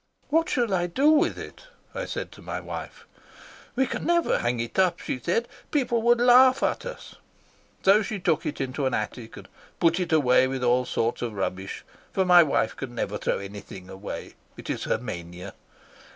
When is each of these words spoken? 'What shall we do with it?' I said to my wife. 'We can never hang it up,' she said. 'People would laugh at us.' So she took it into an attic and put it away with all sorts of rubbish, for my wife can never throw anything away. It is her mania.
'What 0.29 0.49
shall 0.49 0.65
we 0.65 0.87
do 0.87 1.11
with 1.11 1.37
it?' 1.37 1.67
I 1.93 2.05
said 2.05 2.31
to 2.31 2.41
my 2.41 2.59
wife. 2.59 3.05
'We 3.75 3.85
can 3.85 4.03
never 4.07 4.39
hang 4.39 4.59
it 4.59 4.79
up,' 4.79 4.99
she 4.99 5.19
said. 5.19 5.47
'People 5.69 6.01
would 6.01 6.19
laugh 6.19 6.63
at 6.63 6.87
us.' 6.87 7.13
So 7.85 8.01
she 8.01 8.19
took 8.19 8.43
it 8.47 8.59
into 8.59 8.87
an 8.87 8.95
attic 8.95 9.37
and 9.37 9.47
put 9.79 9.99
it 9.99 10.11
away 10.11 10.47
with 10.47 10.63
all 10.63 10.85
sorts 10.85 11.21
of 11.21 11.33
rubbish, 11.33 11.85
for 12.13 12.25
my 12.25 12.41
wife 12.41 12.75
can 12.75 12.95
never 12.95 13.19
throw 13.19 13.37
anything 13.37 13.91
away. 13.91 14.33
It 14.57 14.71
is 14.71 14.85
her 14.85 14.97
mania. 14.97 15.53